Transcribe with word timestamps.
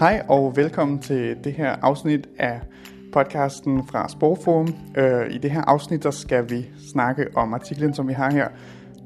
Hej 0.00 0.22
og 0.28 0.56
velkommen 0.56 0.98
til 0.98 1.36
det 1.44 1.52
her 1.52 1.76
afsnit 1.82 2.28
af 2.38 2.60
podcasten 3.12 3.86
fra 3.86 4.08
Sprogforum. 4.08 4.74
Øh, 4.96 5.34
I 5.34 5.38
det 5.38 5.50
her 5.50 5.62
afsnit 5.62 6.02
der 6.02 6.10
skal 6.10 6.50
vi 6.50 6.66
snakke 6.92 7.26
om 7.36 7.54
artiklen, 7.54 7.94
som 7.94 8.08
vi 8.08 8.12
har 8.12 8.30
her. 8.30 8.48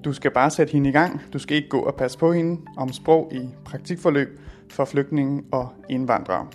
Du 0.04 0.12
skal 0.12 0.30
bare 0.30 0.50
sætte 0.50 0.72
hende 0.72 0.90
i 0.90 0.92
gang. 0.92 1.20
Du 1.32 1.38
skal 1.38 1.56
ikke 1.56 1.68
gå 1.68 1.80
og 1.80 1.94
passe 1.94 2.18
på 2.18 2.32
hende 2.32 2.60
om 2.76 2.92
sprog 2.92 3.32
i 3.32 3.40
praktikforløb 3.64 4.40
for 4.70 4.84
flygtninge 4.84 5.42
og 5.52 5.68
indvandrere. 5.88 6.46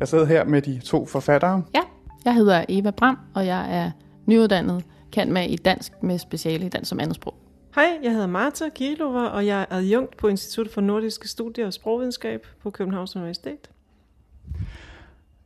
Jeg 0.00 0.08
sidder 0.08 0.24
her 0.24 0.44
med 0.44 0.62
de 0.62 0.80
to 0.84 1.06
forfattere. 1.06 1.62
Ja, 1.74 1.82
jeg 2.24 2.34
hedder 2.34 2.64
Eva 2.68 2.90
Bram, 2.90 3.18
og 3.34 3.46
jeg 3.46 3.78
er 3.78 3.90
nyuddannet 4.26 4.84
kan 5.12 5.32
med 5.32 5.50
i 5.50 5.56
dansk 5.56 5.92
med 6.02 6.18
speciale 6.18 6.66
i 6.66 6.68
dansk 6.68 6.88
som 6.88 7.00
andetsprog. 7.00 7.34
Hej, 7.76 7.98
jeg 8.02 8.12
hedder 8.12 8.26
Marta 8.26 8.68
Kirilova, 8.68 9.26
og 9.26 9.46
jeg 9.46 9.60
er 9.60 9.66
adjunkt 9.70 10.16
på 10.16 10.28
Institut 10.28 10.70
for 10.70 10.80
Nordiske 10.80 11.28
Studier 11.28 11.66
og 11.66 11.72
Sprogvidenskab 11.72 12.46
på 12.62 12.70
Københavns 12.70 13.16
Universitet. 13.16 13.70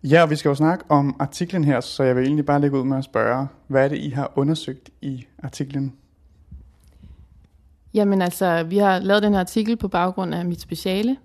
Ja, 0.04 0.22
og 0.22 0.30
vi 0.30 0.36
skal 0.36 0.48
jo 0.48 0.54
snakke 0.54 0.84
om 0.88 1.16
artiklen 1.18 1.64
her, 1.64 1.80
så 1.80 2.02
jeg 2.02 2.16
vil 2.16 2.24
egentlig 2.24 2.46
bare 2.46 2.60
lægge 2.60 2.78
ud 2.78 2.84
med 2.84 2.98
at 2.98 3.04
spørge, 3.04 3.46
hvad 3.66 3.84
er 3.84 3.88
det, 3.88 3.98
I 3.98 4.08
har 4.10 4.32
undersøgt 4.36 4.90
i 5.02 5.26
artiklen? 5.42 5.96
Jamen 7.94 8.22
altså, 8.22 8.62
vi 8.62 8.78
har 8.78 8.98
lavet 8.98 9.22
den 9.22 9.32
her 9.32 9.40
artikel 9.40 9.76
på 9.76 9.88
baggrund 9.88 10.34
af 10.34 10.44
mit 10.44 10.60
speciale, 10.60 11.16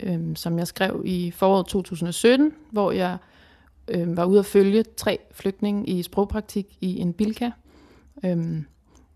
øhm, 0.00 0.36
som 0.36 0.58
jeg 0.58 0.66
skrev 0.66 1.02
i 1.04 1.30
foråret 1.30 1.66
2017, 1.66 2.52
hvor 2.70 2.92
jeg 2.92 3.16
øhm, 3.88 4.16
var 4.16 4.24
ude 4.24 4.38
at 4.38 4.46
følge 4.46 4.84
tre 4.96 5.18
flygtninge 5.32 5.86
i 5.86 6.02
sprogpraktik 6.02 6.66
i 6.80 6.98
en 6.98 7.12
bilka, 7.12 7.50
øhm, 8.24 8.66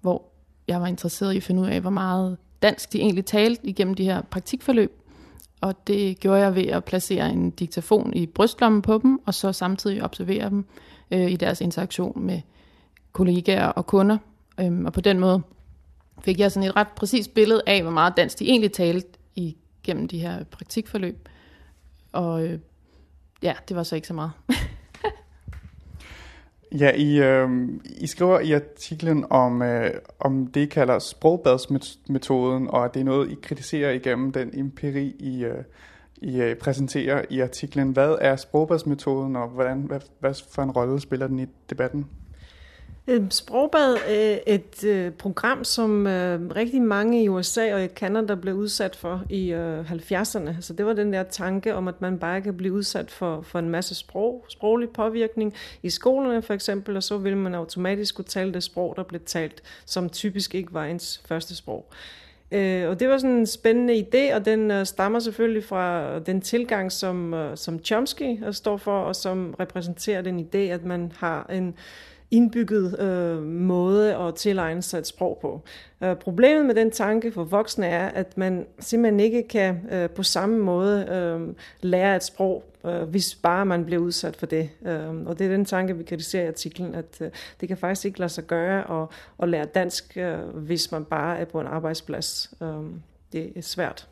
hvor 0.01 0.23
jeg 0.69 0.81
var 0.81 0.87
interesseret 0.87 1.33
i 1.33 1.37
at 1.37 1.43
finde 1.43 1.63
ud 1.63 1.67
af, 1.67 1.81
hvor 1.81 1.91
meget 1.91 2.37
dansk 2.63 2.93
de 2.93 2.99
egentlig 2.99 3.25
talte 3.25 3.67
igennem 3.67 3.95
de 3.95 4.05
her 4.05 4.23
praktikforløb. 4.23 5.04
Og 5.65 5.87
det 5.87 6.21
gjorde 6.21 6.41
jeg 6.41 6.55
ved 6.55 6.67
at 6.67 6.85
placere 6.85 7.31
en 7.31 7.51
diktafon 7.51 8.15
i 8.15 8.27
brystlommen 8.27 8.83
på 8.83 8.99
dem, 9.03 9.21
og 9.27 9.35
så 9.35 9.53
samtidig 9.53 10.05
observere 10.05 10.51
dem 10.51 10.65
øh, 11.11 11.31
i 11.31 11.37
deres 11.37 11.61
interaktion 11.61 12.27
med 12.27 12.41
kollegaer 13.13 13.67
og 13.67 13.87
kunder. 13.87 14.19
Øhm, 14.61 14.87
og 14.87 14.93
på 14.93 15.01
den 15.01 15.19
måde 15.19 15.43
fik 16.21 16.39
jeg 16.39 16.53
sådan 16.53 16.69
et 16.69 16.77
ret 16.77 16.89
præcist 16.89 17.35
billede 17.35 17.63
af, 17.67 17.83
hvor 17.83 17.91
meget 17.91 18.17
dansk 18.17 18.39
de 18.39 18.45
egentlig 18.45 18.73
talte 18.73 19.09
igennem 19.35 20.09
de 20.09 20.19
her 20.19 20.45
praktikforløb. 20.45 21.29
Og 22.13 22.47
øh, 22.47 22.59
ja, 23.43 23.53
det 23.69 23.77
var 23.77 23.83
så 23.83 23.95
ikke 23.95 24.09
så 24.09 24.15
meget. 24.15 24.31
Ja, 26.79 26.91
I, 26.97 27.23
øh, 27.23 27.51
I 27.97 28.07
skriver 28.07 28.41
i 28.41 28.53
artiklen 28.53 29.25
om, 29.31 29.63
øh, 29.63 29.91
om 30.21 30.47
det, 30.47 30.61
I 30.61 30.67
kalder 30.67 30.99
sprogbadsmetoden, 30.99 32.71
og 32.71 32.85
at 32.85 32.95
det 32.95 33.01
er 33.01 33.05
noget, 33.05 33.31
I 33.31 33.35
kritiserer 33.43 33.91
igennem 33.91 34.33
den 34.33 34.59
empiri, 34.59 35.17
I, 35.19 35.45
øh, 35.45 35.65
I 36.17 36.41
øh, 36.41 36.57
præsenterer 36.57 37.25
i 37.31 37.41
artiklen. 37.41 37.91
Hvad 37.91 38.17
er 38.21 38.37
sprogbadsmetoden, 38.37 39.37
og 39.37 39.49
hvordan, 39.49 39.81
hvad, 39.81 40.01
hvad 40.21 40.35
for 40.51 40.63
en 40.63 40.71
rolle 40.71 41.01
spiller 41.01 41.27
den 41.27 41.39
i 41.39 41.47
debatten? 41.71 42.07
Øh, 43.09 43.23
Sprogbad 43.31 43.97
er 44.07 44.33
øh, 44.33 44.55
et 44.55 44.85
øh, 44.85 45.13
program, 45.13 45.65
som 45.65 46.07
rigtig 46.57 46.83
mange 46.83 47.23
i 47.23 47.29
USA 47.29 47.75
og 47.75 47.85
i 47.85 47.89
Canada 47.89 48.35
blev 48.35 48.55
udsat 48.55 48.97
for 48.97 49.23
i 49.31 49.53
70'erne. 49.89 50.61
Så 50.61 50.73
det 50.79 50.87
var 50.87 50.93
den 50.93 51.13
der 51.13 51.23
tanke 51.23 51.75
om, 51.75 51.89
at 51.89 52.01
man 52.01 52.19
bare 52.19 52.41
kan 52.41 52.57
blive 52.57 52.73
udsat 52.73 53.11
for, 53.11 53.41
for 53.43 53.59
en 53.59 53.69
masse 53.69 53.95
sprog, 53.95 54.45
sproglig 54.49 54.91
påvirkning 54.91 55.55
i 55.83 55.91
skolerne 55.91 56.43
for 56.43 56.55
eksempel, 56.55 56.97
og 56.97 57.03
så 57.03 57.19
ville 57.19 57.39
man 57.39 57.55
automatisk 57.55 58.15
kunne 58.15 58.25
tale 58.25 58.53
det 58.53 58.63
sprog, 58.63 58.95
der 58.97 59.03
blev 59.03 59.21
talt, 59.27 59.63
som 59.87 60.11
typisk 60.11 60.55
ikke 60.55 60.75
var 60.75 60.85
ens 60.85 61.23
første 61.27 61.57
sprog. 61.57 61.87
Øh, 62.53 62.89
og 62.89 63.01
det 63.01 63.09
var 63.09 63.19
sådan 63.19 63.37
en 63.37 63.47
spændende 63.47 63.95
idé, 63.95 64.35
og 64.35 64.45
den 64.45 64.87
stammer 64.87 65.19
selvfølgelig 65.19 65.65
fra 65.65 66.19
den 66.19 66.41
tilgang, 66.41 66.93
som, 66.93 67.35
som 67.55 67.85
Chomsky 67.85 68.43
står 68.51 68.77
for, 68.77 69.01
og 69.01 69.17
som 69.17 69.55
repræsenterer 69.61 70.23
den 70.23 70.41
idé, 70.41 70.59
at 70.59 70.85
man 70.85 71.13
har 71.17 71.47
en 71.53 71.75
indbygget 72.35 73.01
øh, 73.01 73.43
måde 73.43 74.17
at 74.17 74.35
tilegne 74.35 74.83
sig 74.83 74.99
et 74.99 75.07
sprog 75.07 75.39
på. 75.43 75.63
Øh, 76.03 76.17
problemet 76.17 76.67
med 76.67 76.75
den 76.75 76.91
tanke 76.91 77.33
for 77.33 77.45
voksne 77.45 77.87
er, 77.87 78.09
at 78.09 78.39
man 78.39 78.67
simpelthen 78.79 79.21
ikke 79.21 79.49
kan 79.49 79.81
øh, 79.93 80.11
på 80.11 80.23
samme 80.23 80.59
måde 80.59 81.07
øh, 81.07 81.55
lære 81.81 82.17
et 82.17 82.25
sprog, 82.25 82.65
øh, 82.87 83.03
hvis 83.03 83.35
bare 83.35 83.67
man 83.67 83.85
bliver 83.85 84.03
udsat 84.03 84.37
for 84.37 84.47
det. 84.47 84.71
Øh, 84.87 85.27
og 85.27 85.39
det 85.39 85.47
er 85.47 85.51
den 85.51 85.65
tanke, 85.65 85.97
vi 85.97 86.05
kritiserer 86.05 86.45
i 86.45 86.49
artiklen, 86.49 86.95
at 86.95 87.21
øh, 87.21 87.31
det 87.61 87.69
kan 87.69 87.77
faktisk 87.77 88.05
ikke 88.05 88.19
lade 88.19 88.33
sig 88.33 88.45
gøre 88.45 89.03
at, 89.03 89.09
at 89.43 89.49
lære 89.49 89.65
dansk, 89.65 90.17
øh, 90.17 90.39
hvis 90.39 90.93
man 90.93 91.05
bare 91.05 91.39
er 91.39 91.45
på 91.45 91.61
en 91.61 91.67
arbejdsplads. 91.67 92.55
Øh, 92.63 92.69
det 93.33 93.53
er 93.57 93.63
svært. 93.63 94.09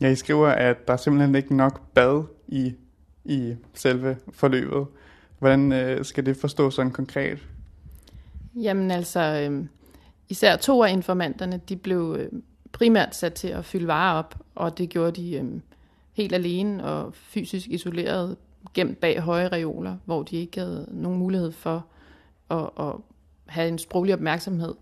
Ja, 0.00 0.08
I 0.08 0.14
skriver, 0.14 0.48
at 0.48 0.86
der 0.86 0.92
er 0.92 0.96
simpelthen 0.96 1.34
ikke 1.34 1.56
nok 1.56 1.80
bad 1.94 2.22
i, 2.48 2.74
i 3.24 3.54
selve 3.74 4.16
forløbet. 4.32 4.86
Hvordan 5.42 5.72
øh, 5.72 6.04
skal 6.04 6.26
det 6.26 6.36
forstås 6.36 6.74
sådan 6.74 6.92
konkret? 6.92 7.38
Jamen 8.54 8.90
altså, 8.90 9.48
øh, 9.50 9.64
især 10.28 10.56
to 10.56 10.82
af 10.82 10.92
informanterne, 10.92 11.60
de 11.68 11.76
blev 11.76 12.16
øh, 12.18 12.40
primært 12.72 13.16
sat 13.16 13.32
til 13.32 13.48
at 13.48 13.64
fylde 13.64 13.86
varer 13.86 14.18
op, 14.18 14.34
og 14.54 14.78
det 14.78 14.88
gjorde 14.88 15.22
de 15.22 15.36
øh, 15.36 15.60
helt 16.12 16.32
alene 16.32 16.84
og 16.84 17.14
fysisk 17.14 17.68
isoleret, 17.68 18.36
gemt 18.74 19.00
bag 19.00 19.20
høje 19.20 19.48
reoler, 19.48 19.96
hvor 20.04 20.22
de 20.22 20.36
ikke 20.36 20.60
havde 20.60 20.86
nogen 20.90 21.18
mulighed 21.18 21.52
for 21.52 21.86
at, 22.50 22.70
at 22.78 22.92
have 23.46 23.68
en 23.68 23.78
sproglig 23.78 24.14
opmærksomhed, 24.14 24.74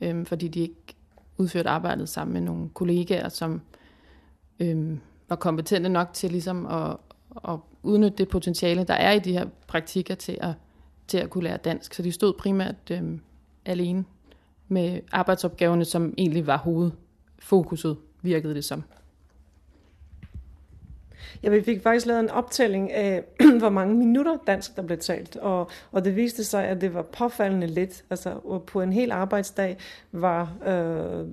øh, 0.00 0.26
fordi 0.26 0.48
de 0.48 0.60
ikke 0.60 0.96
udførte 1.38 1.68
arbejdet 1.68 2.08
sammen 2.08 2.34
med 2.34 2.40
nogle 2.40 2.68
kollegaer, 2.68 3.28
som 3.28 3.60
øh, 4.60 4.98
var 5.28 5.36
kompetente 5.36 5.88
nok 5.88 6.12
til 6.12 6.30
ligesom 6.30 6.66
at, 6.66 6.96
at 7.48 7.58
udnytte 7.82 8.18
det 8.18 8.28
potentiale, 8.28 8.84
der 8.84 8.94
er 8.94 9.12
i 9.12 9.18
de 9.18 9.32
her 9.32 9.46
praktikker 9.66 10.14
til 10.14 10.38
at, 10.40 10.52
til 11.08 11.18
at 11.18 11.30
kunne 11.30 11.44
lære 11.44 11.56
dansk. 11.56 11.94
Så 11.94 12.02
de 12.02 12.12
stod 12.12 12.32
primært 12.32 12.90
øh, 12.90 13.02
alene 13.64 14.04
med 14.68 15.00
arbejdsopgaverne, 15.12 15.84
som 15.84 16.14
egentlig 16.18 16.46
var 16.46 16.56
hovedfokuset, 16.56 17.96
virkede 18.22 18.54
det 18.54 18.64
som. 18.64 18.82
Ja, 21.42 21.48
vi 21.48 21.62
fik 21.62 21.82
faktisk 21.82 22.06
lavet 22.06 22.20
en 22.20 22.30
optælling 22.30 22.92
af, 22.92 23.22
hvor 23.58 23.68
mange 23.68 23.94
minutter 23.94 24.36
dansk 24.46 24.76
der 24.76 24.82
blev 24.82 24.98
talt, 24.98 25.36
og, 25.36 25.70
og 25.92 26.04
det 26.04 26.16
viste 26.16 26.44
sig, 26.44 26.64
at 26.64 26.80
det 26.80 26.94
var 26.94 27.02
påfaldende 27.02 27.66
lidt. 27.66 28.04
Altså 28.10 28.60
på 28.66 28.80
en 28.80 28.92
hel 28.92 29.12
arbejdsdag 29.12 29.76
var 30.12 30.52
øh, 30.66 31.26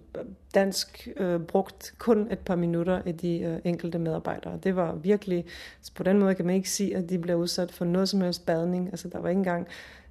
dansk 0.55 1.07
øh, 1.17 1.39
brugt 1.39 1.93
kun 1.97 2.27
et 2.31 2.39
par 2.39 2.55
minutter 2.55 3.01
af 3.05 3.17
de 3.17 3.39
øh, 3.39 3.59
enkelte 3.63 3.99
medarbejdere. 3.99 4.59
Det 4.63 4.75
var 4.75 4.95
virkelig, 4.95 5.45
så 5.81 5.91
på 5.95 6.03
den 6.03 6.19
måde 6.19 6.35
kan 6.35 6.45
man 6.45 6.55
ikke 6.55 6.69
sige, 6.69 6.97
at 6.97 7.09
de 7.09 7.19
blev 7.19 7.37
udsat 7.37 7.71
for 7.71 7.85
noget 7.85 8.09
som 8.09 8.21
helst 8.21 8.45
badning. 8.45 8.87
Altså 8.87 9.07
der 9.07 9.19
var 9.19 9.29
ikke 9.29 9.39
engang 9.39 9.67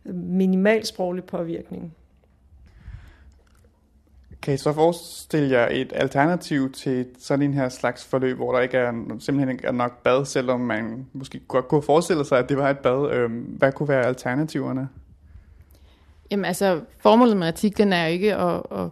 øh, 0.07 0.15
minimal 0.15 0.85
sproglig 0.85 1.25
påvirkning. 1.25 1.95
Kan 4.43 4.55
I 4.55 4.57
så 4.57 4.73
forestille 4.73 5.51
jer 5.51 5.69
et 5.71 5.93
alternativ 5.95 6.73
til 6.73 7.07
sådan 7.19 7.43
en 7.43 7.55
her 7.55 7.69
slags 7.69 8.05
forløb, 8.05 8.37
hvor 8.37 8.53
der 8.53 8.61
ikke 8.61 8.77
er, 8.77 8.93
simpelthen 9.19 9.49
ikke 9.49 9.67
er 9.67 9.73
nok 9.73 10.03
bad, 10.03 10.25
selvom 10.25 10.61
man 10.61 11.07
måske 11.13 11.41
godt 11.49 11.69
kunne 11.69 11.83
forestille 11.83 12.25
sig, 12.25 12.39
at 12.39 12.49
det 12.49 12.57
var 12.57 12.71
et 12.71 12.79
bad? 12.79 13.11
Øhm, 13.13 13.41
hvad 13.41 13.73
kunne 13.73 13.89
være 13.89 14.07
alternativerne? 14.07 14.89
Jamen 16.31 16.45
altså, 16.45 16.81
formålet 16.99 17.37
med 17.37 17.47
artiklen 17.47 17.93
er 17.93 18.07
jo 18.07 18.13
ikke 18.13 18.37
at, 18.37 18.63
at, 18.71 18.89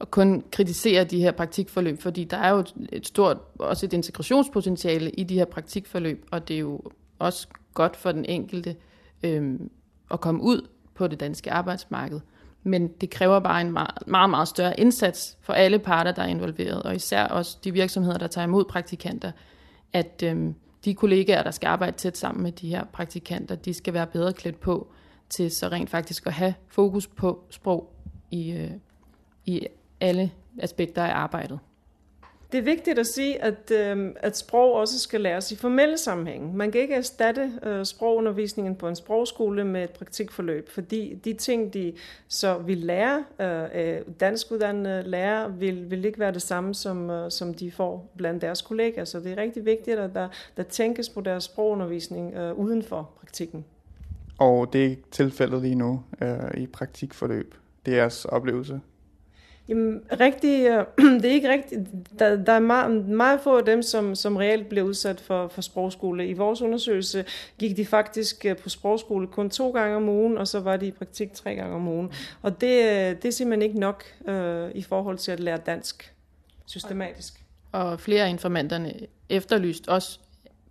at 0.00 0.10
kun 0.10 0.44
kritisere 0.52 1.04
de 1.04 1.20
her 1.20 1.32
praktikforløb, 1.32 2.02
fordi 2.02 2.24
der 2.24 2.36
er 2.36 2.50
jo 2.50 2.64
et 2.92 3.06
stort, 3.06 3.36
også 3.58 3.86
et 3.86 3.92
integrationspotentiale 3.92 5.10
i 5.10 5.24
de 5.24 5.34
her 5.34 5.44
praktikforløb, 5.44 6.26
og 6.30 6.48
det 6.48 6.56
er 6.56 6.60
jo 6.60 6.80
også 7.18 7.48
godt 7.74 7.96
for 7.96 8.12
den 8.12 8.24
enkelte 8.24 8.76
øhm, 9.22 9.70
at 10.10 10.20
komme 10.20 10.42
ud 10.42 10.68
på 10.94 11.06
det 11.06 11.20
danske 11.20 11.52
arbejdsmarked. 11.52 12.20
Men 12.62 12.88
det 12.88 13.10
kræver 13.10 13.38
bare 13.38 13.60
en 13.60 13.72
meget, 13.72 14.06
meget, 14.06 14.30
meget 14.30 14.48
større 14.48 14.80
indsats 14.80 15.38
for 15.40 15.52
alle 15.52 15.78
parter, 15.78 16.12
der 16.12 16.22
er 16.22 16.26
involveret, 16.26 16.82
og 16.82 16.94
især 16.94 17.24
også 17.24 17.58
de 17.64 17.72
virksomheder, 17.72 18.18
der 18.18 18.26
tager 18.26 18.46
imod 18.46 18.64
praktikanter, 18.64 19.32
at 19.92 20.22
øhm, 20.24 20.54
de 20.84 20.94
kollegaer, 20.94 21.42
der 21.42 21.50
skal 21.50 21.68
arbejde 21.68 21.96
tæt 21.96 22.18
sammen 22.18 22.42
med 22.42 22.52
de 22.52 22.68
her 22.68 22.84
praktikanter, 22.84 23.54
de 23.54 23.74
skal 23.74 23.94
være 23.94 24.06
bedre 24.06 24.32
klædt 24.32 24.60
på 24.60 24.92
til 25.28 25.50
så 25.50 25.68
rent 25.68 25.90
faktisk 25.90 26.26
at 26.26 26.32
have 26.32 26.54
fokus 26.68 27.06
på 27.06 27.44
sprog 27.50 27.92
i, 28.30 28.52
øh, 28.52 28.70
i 29.46 29.66
alle 30.00 30.30
aspekter 30.58 31.04
af 31.04 31.14
arbejdet. 31.14 31.58
Det 32.52 32.58
er 32.58 32.62
vigtigt 32.62 32.98
at 32.98 33.06
sige, 33.06 33.42
at, 33.42 33.70
øh, 33.70 34.10
at 34.16 34.36
sprog 34.36 34.72
også 34.72 34.98
skal 34.98 35.20
læres 35.20 35.52
i 35.52 35.56
formelle 35.56 35.98
sammenhæng. 35.98 36.56
Man 36.56 36.72
kan 36.72 36.80
ikke 36.80 36.94
erstatte 36.94 37.52
øh, 37.62 37.84
sprogundervisningen 37.84 38.76
på 38.76 38.88
en 38.88 38.96
sprogskole 38.96 39.64
med 39.64 39.84
et 39.84 39.90
praktikforløb, 39.90 40.68
fordi 40.68 41.14
de 41.24 41.34
ting, 41.34 41.74
de 41.74 41.92
så 42.28 42.58
vil 42.58 42.78
lære 42.78 43.24
øh, 43.40 44.00
danskuddannede 44.20 45.02
lærer, 45.02 45.48
vil, 45.48 45.90
vil 45.90 46.04
ikke 46.04 46.18
være 46.18 46.32
det 46.32 46.42
samme, 46.42 46.74
som, 46.74 47.10
øh, 47.10 47.30
som 47.30 47.54
de 47.54 47.70
får 47.70 48.12
blandt 48.16 48.42
deres 48.42 48.62
kollegaer. 48.62 49.04
Så 49.04 49.20
det 49.20 49.32
er 49.32 49.36
rigtig 49.36 49.64
vigtigt, 49.64 49.98
at 49.98 50.14
der, 50.14 50.28
der 50.56 50.62
tænkes 50.62 51.08
på 51.08 51.20
deres 51.20 51.44
sprogundervisning 51.44 52.34
øh, 52.34 52.58
uden 52.58 52.82
for 52.82 53.10
praktikken. 53.20 53.64
Og 54.38 54.72
det 54.72 54.84
er 54.84 54.90
ikke 54.90 55.02
tilfældet 55.10 55.62
lige 55.62 55.74
nu 55.74 56.02
øh, 56.22 56.62
i 56.62 56.66
praktikforløb. 56.66 57.54
Det 57.86 57.94
er 57.94 57.98
jeres 57.98 58.24
oplevelse? 58.24 58.80
Jamen, 59.72 60.00
rigtig, 60.20 60.66
øh, 60.66 60.84
det 61.22 61.24
er 61.24 61.34
ikke 61.34 61.48
rigtigt. 61.48 61.80
Der, 62.18 62.36
der 62.36 62.52
er 62.52 62.60
meget, 62.60 63.08
meget 63.08 63.40
få 63.40 63.58
af 63.58 63.64
dem, 63.64 63.82
som, 63.82 64.14
som 64.14 64.36
reelt 64.36 64.68
bliver 64.68 64.84
udsat 64.84 65.20
for, 65.20 65.48
for 65.48 65.62
sprogskole. 65.62 66.28
I 66.28 66.32
vores 66.32 66.62
undersøgelse 66.62 67.24
gik 67.58 67.76
de 67.76 67.86
faktisk 67.86 68.46
øh, 68.46 68.56
på 68.56 68.68
sprogskole 68.68 69.26
kun 69.26 69.50
to 69.50 69.70
gange 69.70 69.96
om 69.96 70.08
ugen, 70.08 70.38
og 70.38 70.48
så 70.48 70.60
var 70.60 70.76
de 70.76 70.86
i 70.86 70.90
praktik 70.90 71.32
tre 71.32 71.54
gange 71.54 71.74
om 71.74 71.88
ugen. 71.88 72.12
Og 72.42 72.60
det, 72.60 72.82
øh, 72.82 73.16
det 73.16 73.24
er 73.24 73.30
simpelthen 73.30 73.62
ikke 73.62 73.80
nok 73.80 74.04
øh, 74.28 74.70
i 74.74 74.82
forhold 74.82 75.18
til 75.18 75.32
at 75.32 75.40
lære 75.40 75.58
dansk 75.58 76.14
systematisk. 76.66 77.44
Og 77.72 78.00
flere 78.00 78.24
af 78.24 78.30
informanterne 78.30 78.94
efterlyst 79.28 79.88
også 79.88 80.18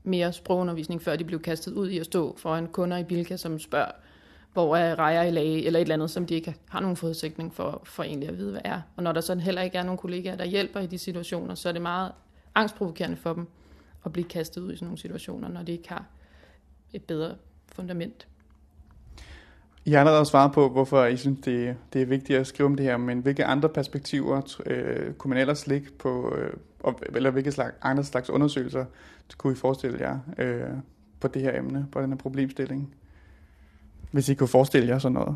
mere 0.04 0.34
sprogundervisning, 0.34 1.02
før 1.02 1.16
de 1.16 1.24
blev 1.24 1.42
kastet 1.42 1.74
ud 1.74 1.90
i 1.90 2.00
at 2.00 2.06
stå 2.06 2.38
foran 2.38 2.68
kunder 2.68 2.98
i 2.98 3.04
Bilka, 3.04 3.38
som 3.38 3.60
spørger, 3.60 3.92
hvor 4.54 4.76
er 4.76 5.00
rejer 5.00 5.24
i 5.24 5.32
lag, 5.32 5.60
eller 5.60 5.80
et 5.80 5.82
eller 5.82 5.96
andet, 5.96 6.10
som 6.10 6.26
de 6.26 6.36
ikke 6.36 6.56
har 6.70 6.80
nogen 6.80 6.98
forudsætning 6.98 7.54
for, 7.54 7.82
for 7.84 8.04
egentlig 8.04 8.30
at 8.30 8.38
vide, 8.38 8.52
hvad 8.52 8.62
er. 8.64 8.82
Og 8.96 9.04
når 9.04 9.12
der 9.12 9.22
så 9.22 9.36
heller 9.36 9.62
ikke 9.62 9.78
er 9.78 9.84
nogen 9.84 9.98
kollegaer, 9.98 10.36
der 10.36 10.46
hjælper 10.46 10.80
i 10.80 10.88
de 10.88 10.98
situationer, 10.98 11.56
så 11.56 11.70
er 11.70 11.74
det 11.74 11.82
meget 11.82 12.12
angstprovokerende 12.56 13.18
for 13.18 13.34
dem 13.34 13.48
at 14.06 14.14
blive 14.14 14.28
kastet 14.28 14.62
ud 14.62 14.74
i 14.74 14.76
sådan 14.76 14.86
nogle 14.86 14.98
situationer, 14.98 15.48
når 15.48 15.64
de 15.64 15.72
ikke 15.72 15.90
har 15.90 16.06
et 16.94 17.04
bedre 17.04 17.36
fundament. 17.72 18.28
I 19.86 19.92
har 19.92 20.00
allerede 20.00 20.26
svaret 20.26 20.52
på, 20.52 20.70
hvorfor 20.70 21.06
I 21.06 21.18
synes, 21.18 21.40
det, 21.46 21.76
det 21.94 22.02
er 22.02 22.06
vigtigt 22.06 22.40
at 22.40 22.48
skrive 22.48 22.66
om 22.66 22.76
det 22.76 22.86
her, 22.86 22.98
men 22.98 23.20
hvilke 23.20 23.46
andre 23.46 23.70
perspektiver 23.70 24.58
øh, 24.66 25.14
kunne 25.14 25.30
man 25.30 25.38
ellers 25.38 25.68
ligge 25.68 25.92
på, 26.00 26.36
øh, 26.36 26.54
eller 27.16 27.32
hvilke 27.32 27.52
slags, 27.52 27.76
andre 27.82 28.04
slags 28.04 28.30
undersøgelser 28.30 28.86
kunne 29.38 29.54
I 29.54 29.56
forestille 29.56 30.00
jer 30.00 30.20
øh, 30.38 30.70
på 31.20 31.28
det 31.28 31.42
her 31.42 31.60
emne, 31.60 31.88
på 31.92 32.02
den 32.02 32.10
her 32.10 32.18
problemstilling? 32.18 32.96
Hvis 34.12 34.30
I 34.30 34.34
kunne 34.34 34.48
forestille 34.48 34.88
jer 34.88 35.00
sådan 35.00 35.14
noget? 35.14 35.36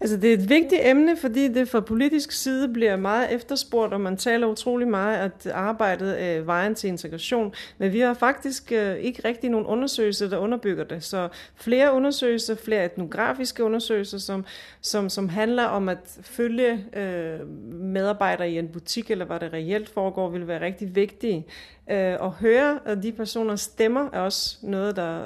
Altså 0.00 0.16
det 0.16 0.30
er 0.30 0.34
et 0.34 0.48
vigtigt 0.48 0.80
emne, 0.84 1.16
fordi 1.16 1.48
det 1.48 1.68
fra 1.68 1.80
politisk 1.80 2.32
side 2.32 2.68
bliver 2.68 2.96
meget 2.96 3.32
efterspurgt, 3.32 3.92
og 3.92 4.00
man 4.00 4.16
taler 4.16 4.46
utrolig 4.46 4.88
meget, 4.88 5.16
at 5.18 5.52
arbejdet 5.52 6.22
er 6.22 6.40
vejen 6.40 6.74
til 6.74 6.88
integration. 6.88 7.52
Men 7.78 7.92
vi 7.92 8.00
har 8.00 8.14
faktisk 8.14 8.72
øh, 8.72 8.96
ikke 8.96 9.28
rigtig 9.28 9.50
nogen 9.50 9.66
undersøgelser, 9.66 10.28
der 10.28 10.38
underbygger 10.38 10.84
det. 10.84 11.04
Så 11.04 11.28
flere 11.54 11.92
undersøgelser, 11.92 12.54
flere 12.54 12.84
etnografiske 12.84 13.64
undersøgelser, 13.64 14.18
som, 14.18 14.44
som, 14.80 15.08
som 15.08 15.28
handler 15.28 15.64
om 15.64 15.88
at 15.88 16.18
følge 16.22 16.84
øh, 16.96 17.48
medarbejdere 17.72 18.50
i 18.50 18.58
en 18.58 18.68
butik, 18.68 19.10
eller 19.10 19.24
hvad 19.24 19.40
det 19.40 19.52
reelt 19.52 19.88
foregår, 19.88 20.30
vil 20.30 20.48
være 20.48 20.60
rigtig 20.60 20.94
vigtige. 20.94 21.46
Øh, 21.90 21.96
at 21.96 22.30
høre 22.30 22.78
at 22.84 23.02
de 23.02 23.12
personers 23.12 23.60
stemmer 23.60 24.08
er 24.12 24.20
også 24.20 24.56
noget, 24.62 24.96
der, 24.96 25.20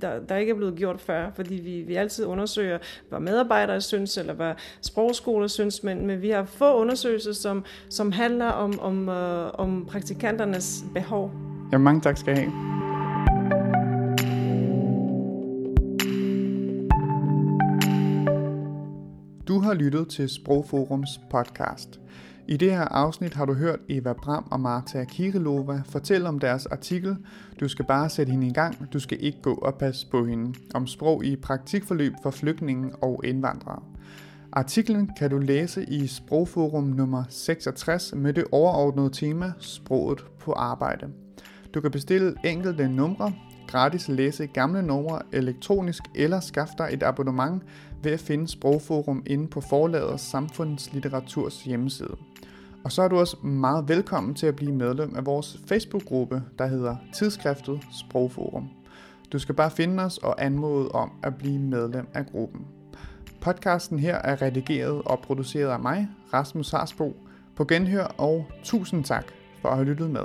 der, 0.00 0.20
der 0.20 0.36
ikke 0.36 0.50
er 0.50 0.56
blevet 0.56 0.74
gjort 0.76 1.00
før, 1.00 1.30
fordi 1.34 1.54
vi, 1.54 1.80
vi 1.80 1.94
altid 1.94 2.26
undersøger, 2.26 2.78
hvad 3.08 3.20
medarbejdere 3.20 3.80
synes, 3.80 4.18
eller 4.18 4.34
hvad 4.34 4.54
sprogskoler 4.80 5.46
synes, 5.46 5.82
men, 5.82 6.06
men 6.06 6.22
vi 6.22 6.30
har 6.30 6.44
få 6.44 6.74
undersøgelser, 6.74 7.32
som, 7.32 7.64
som 7.88 8.12
handler 8.12 8.46
om, 8.46 8.80
om, 8.80 9.08
øh, 9.08 9.50
om 9.54 9.86
praktikanternes 9.90 10.84
behov. 10.94 11.30
Ja, 11.72 11.78
mange 11.78 12.00
tak 12.00 12.18
skal 12.18 12.32
I 12.32 12.40
have. 12.40 12.52
Du 19.48 19.60
har 19.60 19.74
lyttet 19.74 20.08
til 20.08 20.28
Sprogforums 20.28 21.20
podcast. 21.30 22.00
I 22.48 22.56
det 22.56 22.70
her 22.70 22.84
afsnit 22.84 23.34
har 23.34 23.44
du 23.44 23.54
hørt 23.54 23.80
Eva 23.88 24.12
Bram 24.12 24.48
og 24.50 24.60
Marta 24.60 25.04
Kirilova 25.04 25.82
fortælle 25.86 26.28
om 26.28 26.38
deres 26.38 26.66
artikel 26.66 27.16
Du 27.60 27.68
skal 27.68 27.84
bare 27.84 28.08
sætte 28.08 28.32
hende 28.32 28.46
i 28.46 28.52
gang, 28.52 28.92
du 28.92 28.98
skal 28.98 29.18
ikke 29.20 29.42
gå 29.42 29.54
og 29.54 29.74
passe 29.74 30.06
på 30.10 30.26
hende, 30.26 30.58
om 30.74 30.86
sprog 30.86 31.24
i 31.24 31.36
praktikforløb 31.36 32.12
for 32.22 32.30
flygtninge 32.30 32.94
og 32.96 33.20
indvandrere. 33.24 33.82
Artiklen 34.52 35.10
kan 35.18 35.30
du 35.30 35.38
læse 35.38 35.84
i 35.84 36.06
Sprogforum 36.06 36.84
nummer 36.84 37.24
66 37.28 38.14
med 38.16 38.32
det 38.32 38.44
overordnede 38.52 39.10
tema 39.10 39.52
Sproget 39.58 40.24
på 40.40 40.52
arbejde. 40.52 41.06
Du 41.74 41.80
kan 41.80 41.90
bestille 41.90 42.34
enkelte 42.44 42.88
numre, 42.88 43.32
gratis 43.68 44.08
læse 44.08 44.46
gamle 44.46 44.82
numre 44.82 45.22
elektronisk 45.32 46.02
eller 46.14 46.40
skaffe 46.40 46.74
dig 46.78 46.88
et 46.92 47.02
abonnement 47.02 47.62
ved 48.02 48.12
at 48.12 48.20
finde 48.20 48.48
Sprogforum 48.48 49.22
inde 49.26 49.48
på 49.48 49.60
forlagets 49.60 50.34
Samfundslitteratur's 50.34 51.64
hjemmeside. 51.64 52.16
Og 52.84 52.92
så 52.92 53.02
er 53.02 53.08
du 53.08 53.18
også 53.18 53.36
meget 53.42 53.88
velkommen 53.88 54.34
til 54.34 54.46
at 54.46 54.56
blive 54.56 54.72
medlem 54.72 55.16
af 55.16 55.26
vores 55.26 55.60
Facebook-gruppe, 55.66 56.42
der 56.58 56.66
hedder 56.66 56.96
Tidsskriftet 57.14 57.80
Sprogforum. 57.92 58.70
Du 59.32 59.38
skal 59.38 59.54
bare 59.54 59.70
finde 59.70 60.02
os 60.02 60.18
og 60.18 60.44
anmode 60.44 60.88
om 60.88 61.10
at 61.22 61.34
blive 61.34 61.58
medlem 61.58 62.06
af 62.14 62.26
gruppen. 62.26 62.66
Podcasten 63.40 63.98
her 63.98 64.14
er 64.14 64.42
redigeret 64.42 65.02
og 65.04 65.18
produceret 65.18 65.70
af 65.70 65.80
mig, 65.80 66.08
Rasmus 66.32 66.70
Harsbo, 66.70 67.16
på 67.56 67.64
genhør 67.64 68.04
og 68.04 68.46
tusind 68.64 69.04
tak 69.04 69.32
for 69.60 69.68
at 69.68 69.76
have 69.76 69.88
lyttet 69.88 70.10
med. 70.10 70.24